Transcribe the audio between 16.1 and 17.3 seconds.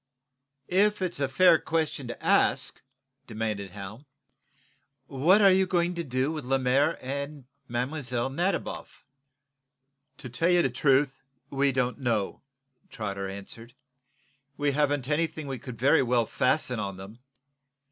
fasten on them.